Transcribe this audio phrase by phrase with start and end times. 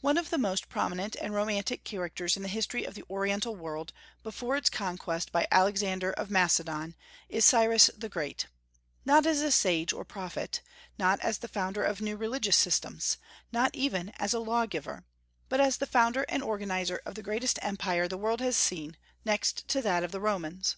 [0.00, 3.92] One of the most prominent and romantic characters in the history of the Oriental world,
[4.22, 6.94] before its conquest by Alexander of Macedon,
[7.28, 8.46] is Cyrus the Great;
[9.04, 10.62] not as a sage or prophet,
[10.98, 13.16] not as the founder of new religious systems,
[13.50, 15.02] not even as a law giver,
[15.48, 19.66] but as the founder and organizer of the greatest empire the world has seen, next
[19.66, 20.76] to that of the Romans.